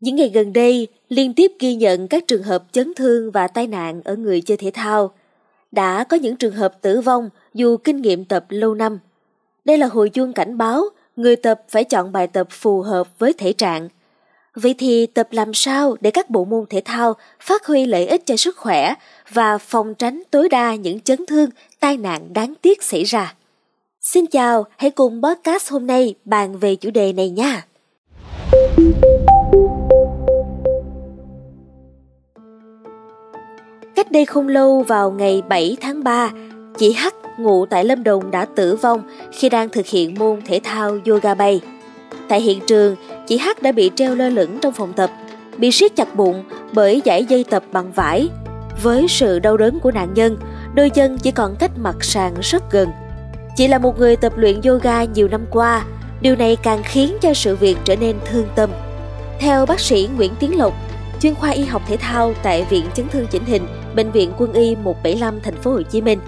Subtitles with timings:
[0.00, 3.66] Những ngày gần đây, liên tiếp ghi nhận các trường hợp chấn thương và tai
[3.66, 5.10] nạn ở người chơi thể thao.
[5.72, 8.98] Đã có những trường hợp tử vong dù kinh nghiệm tập lâu năm.
[9.64, 10.84] Đây là hồi chuông cảnh báo
[11.16, 13.88] người tập phải chọn bài tập phù hợp với thể trạng.
[14.54, 18.26] Vậy thì tập làm sao để các bộ môn thể thao phát huy lợi ích
[18.26, 18.94] cho sức khỏe
[19.32, 21.50] và phòng tránh tối đa những chấn thương,
[21.80, 23.34] tai nạn đáng tiếc xảy ra?
[24.00, 27.66] Xin chào, hãy cùng podcast hôm nay bàn về chủ đề này nha.
[33.96, 36.30] Cách đây không lâu vào ngày 7 tháng 3,
[36.78, 37.06] chị H
[37.38, 41.34] ngụ tại Lâm Đồng đã tử vong khi đang thực hiện môn thể thao yoga
[41.34, 41.60] bay.
[42.28, 42.96] Tại hiện trường,
[43.26, 45.10] chị H đã bị treo lơ lửng trong phòng tập,
[45.58, 48.28] bị siết chặt bụng bởi dải dây tập bằng vải.
[48.82, 50.36] Với sự đau đớn của nạn nhân,
[50.74, 52.88] đôi chân chỉ còn cách mặt sàn rất gần.
[53.56, 55.84] Chị là một người tập luyện yoga nhiều năm qua,
[56.20, 58.70] điều này càng khiến cho sự việc trở nên thương tâm.
[59.40, 60.74] Theo bác sĩ Nguyễn Tiến Lộc,
[61.20, 63.66] chuyên khoa y học thể thao tại Viện Chấn thương chỉnh hình,
[63.96, 66.18] Bệnh viện Quân y 175 thành phố Hồ Chí Minh,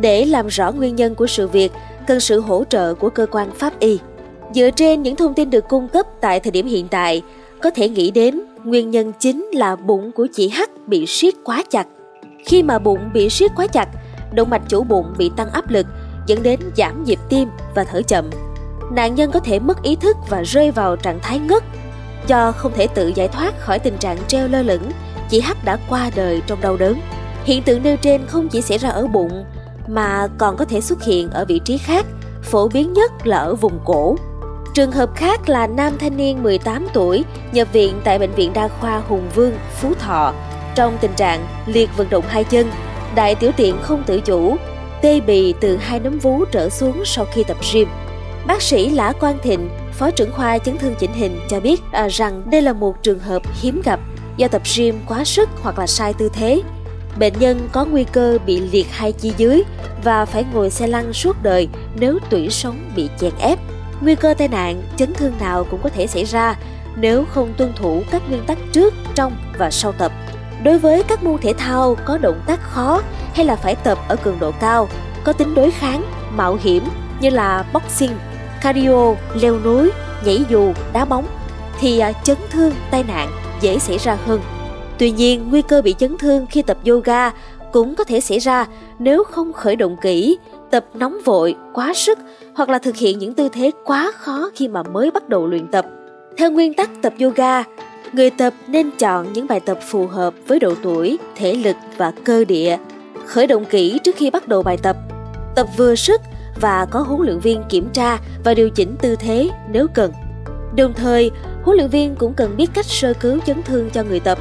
[0.00, 1.72] để làm rõ nguyên nhân của sự việc,
[2.06, 3.98] cần sự hỗ trợ của cơ quan pháp y.
[4.54, 7.22] Dựa trên những thông tin được cung cấp tại thời điểm hiện tại,
[7.62, 11.62] có thể nghĩ đến nguyên nhân chính là bụng của chị H bị siết quá
[11.70, 11.86] chặt.
[12.46, 13.88] Khi mà bụng bị siết quá chặt,
[14.32, 15.86] động mạch chủ bụng bị tăng áp lực
[16.26, 18.30] dẫn đến giảm nhịp tim và thở chậm.
[18.92, 21.62] Nạn nhân có thể mất ý thức và rơi vào trạng thái ngất.
[22.26, 24.82] Do không thể tự giải thoát khỏi tình trạng treo lơ lửng,
[25.28, 27.00] chị H đã qua đời trong đau đớn.
[27.44, 29.44] Hiện tượng nêu trên không chỉ xảy ra ở bụng
[29.88, 32.06] mà còn có thể xuất hiện ở vị trí khác,
[32.42, 34.16] phổ biến nhất là ở vùng cổ.
[34.74, 38.68] Trường hợp khác là nam thanh niên 18 tuổi nhập viện tại Bệnh viện Đa
[38.68, 40.32] khoa Hùng Vương, Phú Thọ
[40.74, 42.70] trong tình trạng liệt vận động hai chân,
[43.14, 44.56] đại tiểu tiện không tự chủ,
[45.02, 47.88] tê bì từ hai nấm vú trở xuống sau khi tập gym.
[48.46, 52.08] Bác sĩ Lã Quang Thịnh, Phó trưởng khoa chấn thương chỉnh hình cho biết à,
[52.08, 54.00] rằng đây là một trường hợp hiếm gặp
[54.36, 56.62] do tập gym quá sức hoặc là sai tư thế.
[57.18, 59.62] Bệnh nhân có nguy cơ bị liệt hai chi dưới
[60.04, 63.58] và phải ngồi xe lăn suốt đời nếu tủy sống bị chèn ép.
[64.00, 66.56] Nguy cơ tai nạn, chấn thương nào cũng có thể xảy ra
[66.96, 70.12] nếu không tuân thủ các nguyên tắc trước, trong và sau tập.
[70.64, 73.02] Đối với các môn thể thao có động tác khó
[73.34, 74.88] hay là phải tập ở cường độ cao,
[75.24, 76.04] có tính đối kháng,
[76.36, 76.84] mạo hiểm
[77.20, 78.16] như là boxing,
[78.62, 79.90] cardio, leo núi,
[80.24, 81.26] nhảy dù, đá bóng
[81.80, 84.40] thì à, chấn thương, tai nạn dễ xảy ra hơn.
[84.98, 87.30] Tuy nhiên, nguy cơ bị chấn thương khi tập yoga
[87.72, 88.66] cũng có thể xảy ra
[88.98, 90.38] nếu không khởi động kỹ,
[90.70, 92.18] tập nóng vội, quá sức
[92.54, 95.66] hoặc là thực hiện những tư thế quá khó khi mà mới bắt đầu luyện
[95.66, 95.86] tập.
[96.36, 97.62] Theo nguyên tắc tập yoga,
[98.12, 102.12] người tập nên chọn những bài tập phù hợp với độ tuổi, thể lực và
[102.24, 102.76] cơ địa.
[103.26, 104.96] Khởi động kỹ trước khi bắt đầu bài tập.
[105.56, 106.20] Tập vừa sức
[106.60, 110.12] và có huấn luyện viên kiểm tra và điều chỉnh tư thế nếu cần.
[110.76, 111.30] Đồng thời,
[111.64, 114.38] huấn luyện viên cũng cần biết cách sơ cứu chấn thương cho người tập.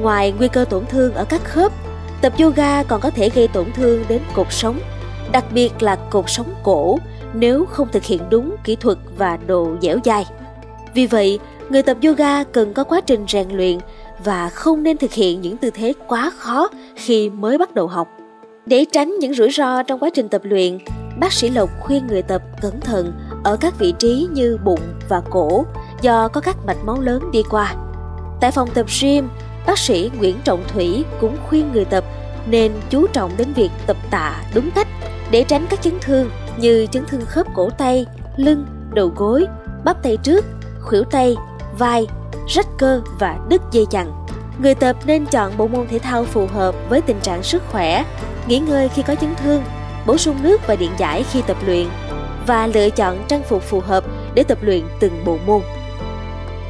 [0.00, 1.72] Ngoài nguy cơ tổn thương ở các khớp,
[2.20, 4.80] tập yoga còn có thể gây tổn thương đến cột sống,
[5.32, 6.98] đặc biệt là cột sống cổ
[7.34, 10.26] nếu không thực hiện đúng kỹ thuật và độ dẻo dai.
[10.94, 13.78] Vì vậy, người tập yoga cần có quá trình rèn luyện
[14.24, 18.08] và không nên thực hiện những tư thế quá khó khi mới bắt đầu học.
[18.66, 20.78] Để tránh những rủi ro trong quá trình tập luyện,
[21.20, 23.12] bác sĩ Lộc khuyên người tập cẩn thận
[23.44, 25.64] ở các vị trí như bụng và cổ
[26.00, 27.74] do có các mạch máu lớn đi qua.
[28.40, 29.28] Tại phòng tập gym,
[29.66, 32.04] bác sĩ Nguyễn Trọng Thủy cũng khuyên người tập
[32.46, 34.88] nên chú trọng đến việc tập tạ đúng cách
[35.30, 39.46] để tránh các chấn thương như chấn thương khớp cổ tay, lưng, đầu gối,
[39.84, 40.44] bắp tay trước,
[40.80, 41.36] khuỷu tay,
[41.78, 42.06] vai,
[42.48, 44.26] rách cơ và đứt dây chằng.
[44.62, 48.04] Người tập nên chọn bộ môn thể thao phù hợp với tình trạng sức khỏe,
[48.46, 49.62] nghỉ ngơi khi có chấn thương,
[50.06, 51.86] bổ sung nước và điện giải khi tập luyện
[52.46, 54.04] và lựa chọn trang phục phù hợp
[54.34, 55.60] để tập luyện từng bộ môn.